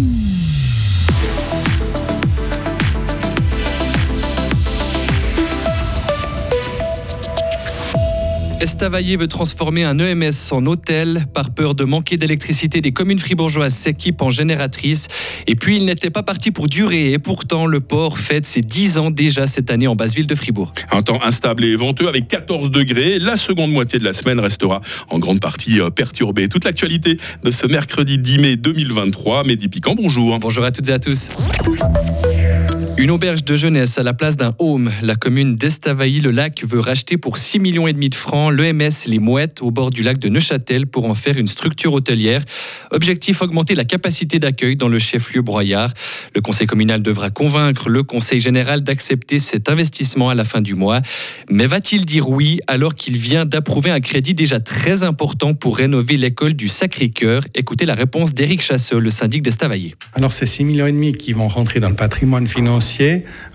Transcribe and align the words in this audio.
Mm-hmm. 0.00 0.29
Estavayer 8.60 9.16
veut 9.16 9.26
transformer 9.26 9.84
un 9.84 9.98
EMS 9.98 10.52
en 10.52 10.66
hôtel. 10.66 11.24
Par 11.32 11.50
peur 11.50 11.74
de 11.74 11.84
manquer 11.84 12.18
d'électricité, 12.18 12.82
des 12.82 12.92
communes 12.92 13.18
fribourgeoises 13.18 13.72
s'équipent 13.72 14.20
en 14.20 14.28
génératrices. 14.28 15.08
Et 15.46 15.54
puis, 15.54 15.76
il 15.76 15.86
n'était 15.86 16.10
pas 16.10 16.22
parti 16.22 16.50
pour 16.50 16.66
durer. 16.68 17.12
Et 17.12 17.18
pourtant, 17.18 17.64
le 17.64 17.80
port 17.80 18.18
fête 18.18 18.44
ses 18.44 18.60
10 18.60 18.98
ans 18.98 19.10
déjà 19.10 19.46
cette 19.46 19.70
année 19.70 19.86
en 19.86 19.96
basse 19.96 20.14
ville 20.14 20.26
de 20.26 20.34
Fribourg. 20.34 20.74
Un 20.92 21.00
temps 21.00 21.22
instable 21.22 21.64
et 21.64 21.74
venteux 21.74 22.06
avec 22.06 22.28
14 22.28 22.70
degrés. 22.70 23.18
La 23.18 23.38
seconde 23.38 23.72
moitié 23.72 23.98
de 23.98 24.04
la 24.04 24.12
semaine 24.12 24.38
restera 24.38 24.82
en 25.08 25.18
grande 25.18 25.40
partie 25.40 25.80
euh, 25.80 25.88
perturbée. 25.88 26.48
Toute 26.48 26.64
l'actualité 26.64 27.16
de 27.42 27.50
ce 27.50 27.66
mercredi 27.66 28.18
10 28.18 28.38
mai 28.40 28.56
2023. 28.56 29.44
Mehdi 29.44 29.68
Piquant, 29.68 29.94
bonjour. 29.94 30.38
Bonjour 30.38 30.64
à 30.64 30.70
toutes 30.70 30.90
et 30.90 30.92
à 30.92 30.98
tous. 30.98 31.30
Une 33.00 33.10
auberge 33.12 33.44
de 33.44 33.56
jeunesse 33.56 33.96
à 33.96 34.02
la 34.02 34.12
place 34.12 34.36
d'un 34.36 34.52
home. 34.58 34.90
La 35.00 35.14
commune 35.14 35.56
d'Estavailly-le-Lac 35.56 36.62
veut 36.66 36.80
racheter 36.80 37.16
pour 37.16 37.38
6 37.38 37.58
millions 37.58 37.88
et 37.88 37.94
demi 37.94 38.10
de 38.10 38.14
francs 38.14 38.52
l'EMS 38.52 39.06
Les 39.06 39.18
Mouettes 39.18 39.62
au 39.62 39.70
bord 39.70 39.88
du 39.88 40.02
lac 40.02 40.18
de 40.18 40.28
Neuchâtel 40.28 40.86
pour 40.86 41.06
en 41.06 41.14
faire 41.14 41.38
une 41.38 41.46
structure 41.46 41.94
hôtelière. 41.94 42.42
Objectif 42.90 43.40
augmenter 43.40 43.74
la 43.74 43.86
capacité 43.86 44.38
d'accueil 44.38 44.76
dans 44.76 44.88
le 44.88 44.98
chef-lieu 44.98 45.40
broyard. 45.40 45.90
Le 46.34 46.42
conseil 46.42 46.66
communal 46.66 47.00
devra 47.00 47.30
convaincre 47.30 47.88
le 47.88 48.02
conseil 48.02 48.38
général 48.38 48.82
d'accepter 48.82 49.38
cet 49.38 49.70
investissement 49.70 50.28
à 50.28 50.34
la 50.34 50.44
fin 50.44 50.60
du 50.60 50.74
mois. 50.74 51.00
Mais 51.48 51.66
va-t-il 51.66 52.04
dire 52.04 52.28
oui 52.28 52.60
alors 52.66 52.94
qu'il 52.94 53.16
vient 53.16 53.46
d'approuver 53.46 53.88
un 53.90 54.00
crédit 54.00 54.34
déjà 54.34 54.60
très 54.60 55.04
important 55.04 55.54
pour 55.54 55.78
rénover 55.78 56.18
l'école 56.18 56.52
du 56.52 56.68
Sacré-Cœur? 56.68 57.44
Écoutez 57.54 57.86
la 57.86 57.94
réponse 57.94 58.34
d'Éric 58.34 58.60
Chasseux, 58.60 59.00
le 59.00 59.08
syndic 59.08 59.40
d'Estavayer. 59.40 59.94
Alors 60.12 60.32
c'est 60.32 60.44
6 60.44 60.64
millions 60.64 61.12
qui 61.18 61.32
vont 61.32 61.48
rentrer 61.48 61.80
dans 61.80 61.88
le 61.88 61.96
patrimoine 61.96 62.46
financier 62.46 62.89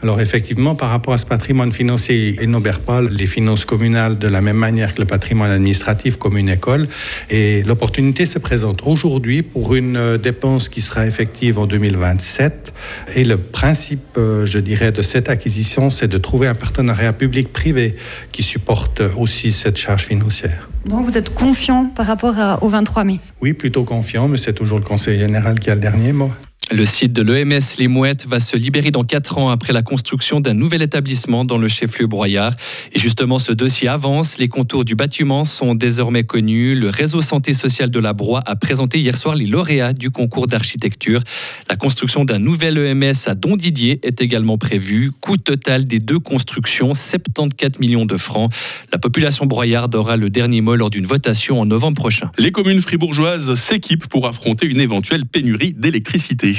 alors 0.01 0.21
effectivement, 0.21 0.75
par 0.75 0.89
rapport 0.89 1.13
à 1.13 1.17
ce 1.17 1.25
patrimoine 1.25 1.71
financier, 1.71 2.35
il 2.41 2.49
n'obère 2.49 2.79
pas 2.79 3.01
les 3.01 3.25
finances 3.25 3.65
communales 3.65 4.17
de 4.17 4.27
la 4.27 4.41
même 4.41 4.57
manière 4.57 4.93
que 4.93 5.01
le 5.01 5.07
patrimoine 5.07 5.51
administratif 5.51 6.17
comme 6.17 6.37
une 6.37 6.49
école. 6.49 6.87
Et 7.29 7.63
l'opportunité 7.63 8.25
se 8.25 8.39
présente 8.39 8.85
aujourd'hui 8.85 9.41
pour 9.41 9.75
une 9.75 9.97
euh, 9.97 10.17
dépense 10.17 10.69
qui 10.69 10.81
sera 10.81 11.05
effective 11.05 11.59
en 11.59 11.65
2027. 11.65 12.73
Et 13.15 13.23
le 13.23 13.37
principe, 13.37 14.17
euh, 14.17 14.45
je 14.45 14.59
dirais, 14.59 14.91
de 14.91 15.01
cette 15.01 15.29
acquisition, 15.29 15.89
c'est 15.89 16.07
de 16.07 16.17
trouver 16.17 16.47
un 16.47 16.55
partenariat 16.55 17.13
public-privé 17.13 17.95
qui 18.31 18.43
supporte 18.43 19.01
aussi 19.17 19.51
cette 19.51 19.77
charge 19.77 20.03
financière. 20.03 20.69
Donc 20.85 21.03
vous 21.05 21.17
êtes 21.17 21.33
confiant 21.33 21.85
par 21.85 22.05
rapport 22.05 22.35
au 22.61 22.69
23 22.69 23.03
mai? 23.03 23.19
Oui, 23.41 23.53
plutôt 23.53 23.83
confiant, 23.83 24.27
mais 24.27 24.37
c'est 24.37 24.53
toujours 24.53 24.77
le 24.77 24.85
Conseil 24.85 25.17
général 25.17 25.59
qui 25.59 25.71
a 25.71 25.75
le 25.75 25.81
dernier 25.81 26.13
mot. 26.13 26.31
Le 26.71 26.83
site 26.83 27.13
de 27.13 27.21
l'EMS 27.21 27.77
Les 27.77 27.87
Mouettes 27.87 28.25
va 28.27 28.39
se 28.39 28.57
libérer 28.57 28.89
dans 28.89 29.03
4 29.03 29.37
ans 29.37 29.49
après 29.49 29.71
la 29.71 29.83
construction 29.83 30.41
d'un 30.41 30.55
nouvel 30.55 30.81
établissement 30.81 31.45
dans 31.45 31.59
le 31.59 31.67
chef-lieu 31.67 32.07
Broyard. 32.07 32.53
Et 32.91 32.97
justement, 32.99 33.37
ce 33.37 33.51
dossier 33.51 33.87
avance. 33.87 34.39
Les 34.39 34.47
contours 34.47 34.83
du 34.83 34.95
bâtiment 34.95 35.43
sont 35.43 35.75
désormais 35.75 36.23
connus. 36.23 36.73
Le 36.73 36.89
réseau 36.89 37.21
santé 37.21 37.53
sociale 37.53 37.91
de 37.91 37.99
la 37.99 38.13
Broye 38.13 38.41
a 38.47 38.55
présenté 38.55 38.99
hier 38.99 39.15
soir 39.15 39.35
les 39.35 39.45
lauréats 39.45 39.93
du 39.93 40.09
concours 40.09 40.47
d'architecture. 40.47 41.21
La 41.69 41.75
construction 41.75 42.25
d'un 42.25 42.39
nouvel 42.39 42.79
EMS 42.79 43.27
à 43.27 43.35
Don-Didier 43.35 43.99
est 44.01 44.19
également 44.21 44.57
prévue. 44.57 45.11
Coût 45.21 45.37
total 45.37 45.85
des 45.85 45.99
deux 45.99 46.19
constructions, 46.19 46.95
74 46.95 47.79
millions 47.79 48.05
de 48.05 48.17
francs. 48.17 48.51
La 48.91 48.97
population 48.97 49.45
broyarde 49.45 49.93
aura 49.93 50.17
le 50.17 50.31
dernier 50.31 50.61
mot 50.61 50.75
lors 50.75 50.89
d'une 50.89 51.05
votation 51.05 51.59
en 51.59 51.67
novembre 51.67 51.95
prochain. 51.95 52.31
Les 52.39 52.51
communes 52.51 52.81
fribourgeoises 52.81 53.53
s'équipent 53.53 54.07
pour 54.07 54.25
affronter 54.25 54.65
une 54.65 54.79
éventuelle 54.79 55.27
pénurie 55.27 55.73
d'électricité. 55.73 56.54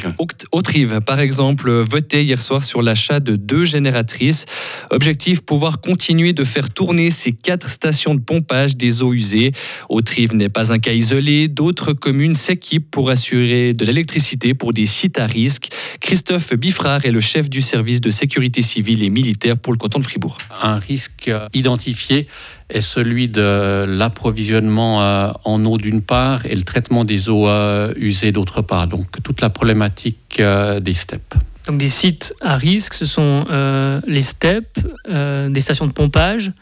Autrive, 0.53 1.01
par 1.01 1.21
exemple, 1.21 1.71
votait 1.71 2.25
hier 2.25 2.41
soir 2.41 2.63
sur 2.63 2.83
l'achat 2.83 3.21
de 3.21 3.37
deux 3.37 3.65
génératrices. 3.65 4.47
Objectif, 4.91 5.43
pouvoir 5.43 5.81
continuer 5.81 6.33
de 6.33 6.45
faire 6.45 6.71
tourner 6.71 7.11
ces 7.11 7.33
quatre 7.33 7.69
stations 7.69 8.15
de 8.15 8.21
pompage 8.21 8.77
des 8.77 9.03
eaux 9.03 9.13
usées. 9.13 9.53
Autrive 9.89 10.35
n'est 10.35 10.49
pas 10.49 10.73
un 10.73 10.79
cas 10.79 10.93
isolé. 10.93 11.49
D'autres 11.49 11.93
communes 11.93 12.35
s'équipent 12.35 12.91
pour 12.91 13.11
assurer 13.11 13.75
de 13.75 13.85
l'électricité 13.85 14.55
pour 14.55 14.73
des 14.73 14.87
sites 14.87 15.19
à 15.19 15.27
risque. 15.27 15.69
Christophe 16.01 16.55
Biffrard 16.55 17.05
est 17.05 17.11
le 17.11 17.21
chef 17.21 17.49
du 17.49 17.63
service 17.63 18.01
de 18.01 18.11
sécurité 18.11 18.63
civile 18.63 19.03
et 19.03 19.11
militaire 19.11 19.57
pour 19.57 19.73
le 19.73 19.79
canton 19.79 19.99
de 19.99 20.05
Fribourg. 20.05 20.39
Un 20.63 20.79
risque 20.79 21.31
identifié 21.55 22.27
est 22.69 22.81
celui 22.81 23.29
de 23.29 23.85
l'approvisionnement 23.89 25.03
euh, 25.03 25.31
en 25.45 25.65
eau 25.65 25.79
d'une 25.79 26.03
part 26.03 26.47
et 26.47 26.55
le 26.55 26.63
traitement 26.63 27.05
des 27.05 27.29
eaux 27.29 27.49
euh, 27.49 27.93
usées 27.97 28.33
d'autre 28.33 28.63
part. 28.63 28.87
Donc 28.89 29.23
toute 29.23 29.41
la 29.41 29.51
problématique 29.51 30.39
euh, 30.41 30.81
des 30.81 30.95
steppes. 30.95 31.35
Donc 31.67 31.79
des 31.79 31.89
sites 31.89 32.35
à 32.41 32.57
risque, 32.57 32.95
ce 32.95 33.07
sont 33.07 33.45
les 34.07 34.21
steppes, 34.21 34.79
des 35.09 35.61
stations 35.61 35.89
de 35.89 35.93
pompage, 35.93 36.53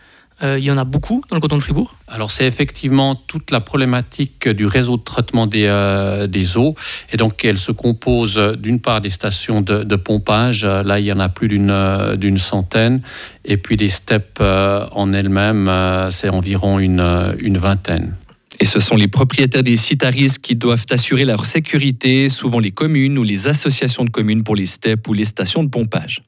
euh, 0.42 0.58
il 0.58 0.64
y 0.64 0.70
en 0.70 0.78
a 0.78 0.84
beaucoup 0.84 1.22
dans 1.30 1.36
le 1.36 1.40
canton 1.40 1.56
de 1.56 1.62
Fribourg 1.62 1.94
Alors 2.08 2.32
c'est 2.32 2.46
effectivement 2.46 3.14
toute 3.14 3.52
la 3.52 3.60
problématique 3.60 4.48
du 4.48 4.66
réseau 4.66 4.96
de 4.96 5.02
traitement 5.02 5.46
des, 5.46 5.66
euh, 5.66 6.26
des 6.26 6.56
eaux. 6.56 6.74
Et 7.12 7.16
donc 7.16 7.44
elle 7.44 7.58
se 7.58 7.70
compose 7.70 8.36
d'une 8.58 8.80
part 8.80 9.00
des 9.00 9.10
stations 9.10 9.60
de, 9.60 9.96
pompage, 9.96 10.64
là 10.64 10.98
il 10.98 11.06
y 11.06 11.12
en 11.12 11.20
a 11.20 11.28
plus 11.28 11.46
d'une, 11.46 12.16
d'une 12.16 12.38
centaine, 12.38 13.00
et 13.44 13.56
puis 13.56 13.76
des 13.76 13.88
steppes 13.88 14.38
euh, 14.40 14.86
en 14.90 15.12
elles-mêmes, 15.12 15.70
c'est 16.10 16.28
environ 16.28 16.80
une, 16.80 17.36
une 17.38 17.58
vingtaine. 17.58 18.16
Et 18.60 18.64
ce 18.64 18.80
sont 18.80 18.96
les 18.96 19.08
propriétaires 19.08 19.62
des 19.62 19.76
sites 19.76 20.04
à 20.04 20.10
risque 20.10 20.40
qui 20.40 20.56
doivent 20.56 20.86
assurer 20.90 21.24
leur 21.24 21.44
sécurité, 21.44 22.28
souvent 22.28 22.58
les 22.58 22.70
communes 22.70 23.18
ou 23.18 23.22
les 23.22 23.46
associations 23.46 24.04
de 24.04 24.10
communes 24.10 24.42
pour 24.42 24.56
les 24.56 24.66
steppes 24.66 25.06
ou 25.08 25.12
les 25.12 25.24
stations 25.24 25.62
de 25.62 25.68
pompage. 25.68 26.22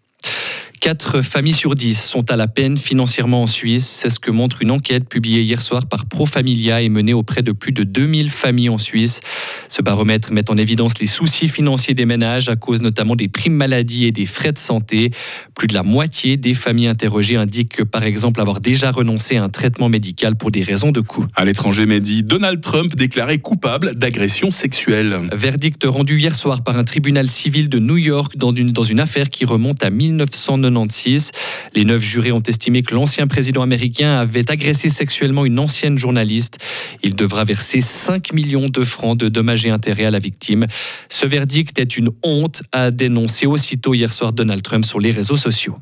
4 0.80 1.22
familles 1.22 1.52
sur 1.52 1.74
10 1.74 2.00
sont 2.00 2.30
à 2.30 2.36
la 2.36 2.48
peine 2.48 2.76
financièrement 2.76 3.42
en 3.42 3.46
Suisse. 3.46 3.86
C'est 3.86 4.08
ce 4.08 4.18
que 4.18 4.30
montre 4.30 4.62
une 4.62 4.70
enquête 4.70 5.08
publiée 5.08 5.42
hier 5.42 5.60
soir 5.60 5.86
par 5.86 6.06
Profamilia 6.06 6.82
et 6.82 6.88
menée 6.88 7.14
auprès 7.14 7.42
de 7.42 7.52
plus 7.52 7.72
de 7.72 7.82
2000 7.82 8.30
familles 8.30 8.68
en 8.68 8.78
Suisse. 8.78 9.20
Ce 9.68 9.82
baromètre 9.82 10.32
met 10.32 10.50
en 10.50 10.56
évidence 10.56 10.98
les 10.98 11.06
soucis 11.06 11.48
financiers 11.48 11.94
des 11.94 12.04
ménages 12.04 12.48
à 12.48 12.56
cause 12.56 12.82
notamment 12.82 13.16
des 13.16 13.28
primes 13.28 13.54
maladie 13.54 14.04
et 14.04 14.12
des 14.12 14.26
frais 14.26 14.52
de 14.52 14.58
santé. 14.58 15.10
Plus 15.54 15.66
de 15.66 15.74
la 15.74 15.82
moitié 15.82 16.36
des 16.36 16.54
familles 16.54 16.88
interrogées 16.88 17.36
indiquent 17.36 17.76
que, 17.76 17.82
par 17.82 18.04
exemple, 18.04 18.40
avoir 18.40 18.60
déjà 18.60 18.90
renoncé 18.90 19.36
à 19.36 19.42
un 19.42 19.48
traitement 19.48 19.88
médical 19.88 20.36
pour 20.36 20.50
des 20.50 20.62
raisons 20.62 20.92
de 20.92 21.00
coût. 21.00 21.26
À 21.34 21.44
l'étranger, 21.44 21.86
Mehdi, 21.86 22.22
Donald 22.22 22.60
Trump 22.60 22.94
déclaré 22.94 23.38
coupable 23.38 23.94
d'agression 23.96 24.50
sexuelle. 24.50 25.18
Verdict 25.32 25.82
rendu 25.84 26.18
hier 26.18 26.34
soir 26.34 26.62
par 26.62 26.76
un 26.76 26.84
tribunal 26.84 27.28
civil 27.28 27.68
de 27.68 27.78
New 27.78 27.96
York 27.96 28.36
dans 28.36 28.54
une, 28.54 28.72
dans 28.72 28.82
une 28.82 29.00
affaire 29.00 29.30
qui 29.30 29.44
remonte 29.44 29.82
à 29.82 29.90
1990. 29.90 30.66
Les 31.74 31.84
neuf 31.84 32.02
jurés 32.02 32.32
ont 32.32 32.42
estimé 32.42 32.82
que 32.82 32.94
l'ancien 32.94 33.26
président 33.26 33.62
américain 33.62 34.18
avait 34.18 34.50
agressé 34.50 34.88
sexuellement 34.88 35.44
une 35.44 35.58
ancienne 35.58 35.96
journaliste. 35.96 36.58
Il 37.02 37.14
devra 37.14 37.44
verser 37.44 37.80
5 37.80 38.32
millions 38.32 38.68
de 38.68 38.84
francs 38.84 39.16
de 39.16 39.28
dommages 39.28 39.66
et 39.66 39.70
intérêts 39.70 40.04
à 40.04 40.10
la 40.10 40.18
victime. 40.18 40.66
Ce 41.08 41.26
verdict 41.26 41.78
est 41.78 41.96
une 41.96 42.10
honte, 42.22 42.62
a 42.72 42.90
dénoncé 42.90 43.46
aussitôt 43.46 43.94
hier 43.94 44.12
soir 44.12 44.32
Donald 44.32 44.62
Trump 44.62 44.84
sur 44.84 45.00
les 45.00 45.10
réseaux 45.10 45.36
sociaux. 45.36 45.78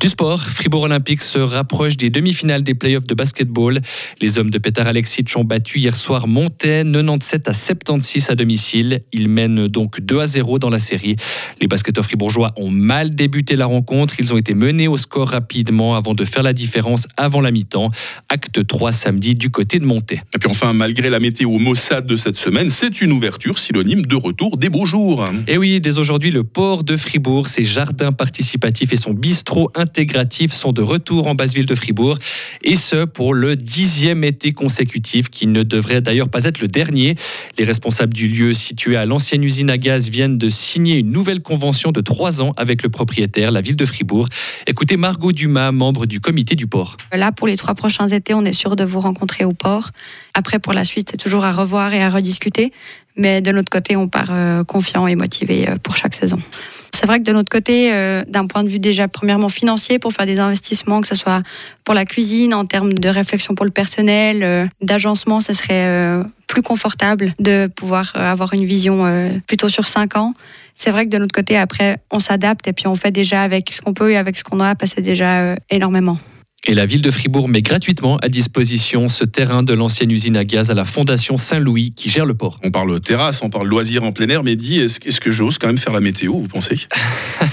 Du 0.00 0.08
sport, 0.08 0.40
Fribourg 0.40 0.82
Olympique 0.82 1.22
se 1.22 1.40
rapproche 1.40 1.96
des 1.96 2.08
demi-finales 2.08 2.62
des 2.62 2.74
playoffs 2.74 3.06
de 3.08 3.14
basketball. 3.14 3.80
Les 4.20 4.38
hommes 4.38 4.50
de 4.50 4.58
Petar 4.58 4.86
Alexic 4.86 5.28
ont 5.36 5.42
battu 5.42 5.80
hier 5.80 5.96
soir 5.96 6.28
Montaix 6.28 6.84
97 6.84 7.48
à 7.48 7.52
76 7.52 8.30
à 8.30 8.36
domicile. 8.36 9.00
Ils 9.12 9.28
mènent 9.28 9.66
donc 9.66 10.00
2 10.00 10.20
à 10.20 10.26
0 10.26 10.60
dans 10.60 10.70
la 10.70 10.78
série. 10.78 11.16
Les 11.60 11.66
basketteurs 11.66 12.04
fribourgeois 12.04 12.52
ont 12.56 12.70
mal 12.70 13.12
débuté 13.12 13.56
la 13.56 13.66
rencontre. 13.66 14.14
Ils 14.20 14.32
ont 14.32 14.36
été 14.36 14.54
menés 14.54 14.86
au 14.86 14.96
score 14.96 15.30
rapidement 15.30 15.96
avant 15.96 16.14
de 16.14 16.24
faire 16.24 16.44
la 16.44 16.52
différence 16.52 17.08
avant 17.16 17.40
la 17.40 17.50
mi-temps. 17.50 17.90
Acte 18.28 18.64
3 18.64 18.92
samedi 18.92 19.34
du 19.34 19.50
côté 19.50 19.80
de 19.80 19.84
Montaix. 19.84 20.22
Et 20.32 20.38
puis 20.38 20.48
enfin, 20.48 20.74
malgré 20.74 21.10
la 21.10 21.18
météo 21.18 21.58
maussade 21.58 22.06
de 22.06 22.16
cette 22.16 22.36
semaine, 22.36 22.70
c'est 22.70 23.00
une 23.00 23.10
ouverture 23.10 23.58
synonyme 23.58 24.06
de 24.06 24.14
retour 24.14 24.58
des 24.58 24.68
beaux 24.68 24.84
jours. 24.84 25.24
Et 25.48 25.58
oui, 25.58 25.80
dès 25.80 25.98
aujourd'hui, 25.98 26.30
le 26.30 26.44
port 26.44 26.84
de 26.84 26.96
Fribourg, 26.96 27.48
ses 27.48 27.64
jardins 27.64 28.12
participatifs 28.12 28.92
et 28.92 28.96
son 28.96 29.12
bistrot 29.12 29.72
intégratifs 29.88 30.52
sont 30.52 30.72
de 30.72 30.82
retour 30.82 31.28
en 31.28 31.34
basse 31.34 31.54
ville 31.54 31.64
de 31.64 31.74
Fribourg, 31.74 32.18
et 32.62 32.76
ce 32.76 33.06
pour 33.06 33.32
le 33.32 33.56
dixième 33.56 34.22
été 34.22 34.52
consécutif, 34.52 35.30
qui 35.30 35.46
ne 35.46 35.62
devrait 35.62 36.02
d'ailleurs 36.02 36.28
pas 36.28 36.44
être 36.44 36.60
le 36.60 36.68
dernier. 36.68 37.14
Les 37.56 37.64
responsables 37.64 38.12
du 38.12 38.28
lieu 38.28 38.52
situé 38.52 38.96
à 38.96 39.06
l'ancienne 39.06 39.42
usine 39.42 39.70
à 39.70 39.78
gaz 39.78 40.10
viennent 40.10 40.36
de 40.36 40.50
signer 40.50 40.96
une 40.96 41.10
nouvelle 41.10 41.40
convention 41.40 41.90
de 41.90 42.02
trois 42.02 42.42
ans 42.42 42.52
avec 42.58 42.82
le 42.82 42.90
propriétaire, 42.90 43.50
la 43.50 43.62
ville 43.62 43.76
de 43.76 43.86
Fribourg. 43.86 44.28
Écoutez 44.66 44.98
Margot 44.98 45.32
Dumas, 45.32 45.72
membre 45.72 46.04
du 46.04 46.20
comité 46.20 46.54
du 46.54 46.66
port. 46.66 46.98
Là, 47.14 47.32
pour 47.32 47.46
les 47.46 47.56
trois 47.56 47.74
prochains 47.74 48.08
étés, 48.08 48.34
on 48.34 48.44
est 48.44 48.52
sûr 48.52 48.76
de 48.76 48.84
vous 48.84 49.00
rencontrer 49.00 49.46
au 49.46 49.54
port. 49.54 49.92
Après, 50.34 50.58
pour 50.58 50.74
la 50.74 50.84
suite, 50.84 51.08
c'est 51.10 51.16
toujours 51.16 51.44
à 51.44 51.52
revoir 51.52 51.94
et 51.94 52.02
à 52.02 52.10
rediscuter. 52.10 52.72
Mais 53.16 53.40
de 53.40 53.50
l'autre 53.50 53.70
côté, 53.70 53.96
on 53.96 54.06
part 54.06 54.28
euh, 54.30 54.64
confiant 54.64 55.06
et 55.06 55.16
motivé 55.16 55.68
euh, 55.68 55.76
pour 55.82 55.96
chaque 55.96 56.14
saison. 56.14 56.38
C'est 56.98 57.06
vrai 57.06 57.20
que 57.20 57.24
de 57.24 57.32
notre 57.32 57.48
côté, 57.48 57.92
euh, 57.92 58.24
d'un 58.26 58.48
point 58.48 58.64
de 58.64 58.68
vue 58.68 58.80
déjà 58.80 59.06
premièrement 59.06 59.48
financier, 59.48 60.00
pour 60.00 60.12
faire 60.12 60.26
des 60.26 60.40
investissements, 60.40 61.00
que 61.00 61.06
ce 61.06 61.14
soit 61.14 61.44
pour 61.84 61.94
la 61.94 62.04
cuisine, 62.04 62.52
en 62.52 62.64
termes 62.64 62.92
de 62.92 63.08
réflexion 63.08 63.54
pour 63.54 63.64
le 63.64 63.70
personnel, 63.70 64.42
euh, 64.42 64.66
d'agencement, 64.82 65.40
ça 65.40 65.54
serait 65.54 65.86
euh, 65.86 66.24
plus 66.48 66.62
confortable 66.62 67.34
de 67.38 67.68
pouvoir 67.68 68.16
avoir 68.16 68.52
une 68.52 68.64
vision 68.64 69.06
plutôt 69.46 69.68
sur 69.68 69.86
cinq 69.86 70.16
ans. 70.16 70.34
C'est 70.74 70.90
vrai 70.90 71.04
que 71.04 71.10
de 71.10 71.18
notre 71.18 71.34
côté, 71.34 71.56
après, 71.56 71.98
on 72.10 72.18
s'adapte 72.18 72.66
et 72.66 72.72
puis 72.72 72.88
on 72.88 72.96
fait 72.96 73.12
déjà 73.12 73.42
avec 73.42 73.72
ce 73.72 73.80
qu'on 73.80 73.94
peut 73.94 74.10
et 74.10 74.16
avec 74.16 74.36
ce 74.36 74.42
qu'on 74.42 74.58
a, 74.58 74.74
passer 74.74 75.00
déjà 75.00 75.38
euh, 75.38 75.56
énormément. 75.70 76.18
Et 76.70 76.74
la 76.74 76.84
ville 76.84 77.00
de 77.00 77.10
Fribourg 77.10 77.48
met 77.48 77.62
gratuitement 77.62 78.18
à 78.18 78.28
disposition 78.28 79.08
ce 79.08 79.24
terrain 79.24 79.62
de 79.62 79.72
l'ancienne 79.72 80.10
usine 80.10 80.36
à 80.36 80.44
gaz 80.44 80.70
à 80.70 80.74
la 80.74 80.84
Fondation 80.84 81.38
Saint-Louis 81.38 81.94
qui 81.96 82.10
gère 82.10 82.26
le 82.26 82.34
port. 82.34 82.60
On 82.62 82.70
parle 82.70 83.00
terrasse, 83.00 83.40
on 83.40 83.48
parle 83.48 83.68
loisirs 83.68 84.04
en 84.04 84.12
plein 84.12 84.28
air, 84.28 84.44
mais 84.44 84.54
dis, 84.54 84.78
est-ce 84.78 85.18
que 85.18 85.30
j'ose 85.30 85.56
quand 85.56 85.68
même 85.68 85.78
faire 85.78 85.94
la 85.94 86.00
météo, 86.00 86.34
vous 86.34 86.46
pensez? 86.46 86.78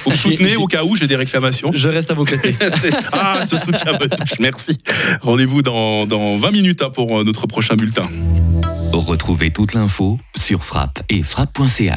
Vous 0.03 0.11
me 0.11 0.15
soutenez 0.17 0.57
au 0.57 0.67
cas 0.67 0.83
où 0.83 0.97
j'ai 0.97 1.07
des 1.07 1.15
réclamations 1.15 1.71
Je 1.73 1.87
reste 1.87 2.11
à 2.11 2.13
vos 2.13 2.25
côtés. 2.25 2.55
Ah, 3.13 3.45
ce 3.45 3.55
soutien 3.55 3.93
me 3.93 4.07
touche, 4.09 4.37
merci. 4.39 4.77
Rendez-vous 5.21 5.61
dans, 5.61 6.05
dans 6.05 6.35
20 6.35 6.51
minutes 6.51 6.81
hein, 6.81 6.89
pour 6.89 7.21
euh, 7.21 7.23
notre 7.23 7.47
prochain 7.47 7.75
bulletin. 7.75 8.09
Retrouvez 8.91 9.51
toute 9.51 9.73
l'info 9.73 10.19
sur 10.35 10.63
frappe 10.63 11.03
et 11.07 11.23
frappe.ch. 11.23 11.93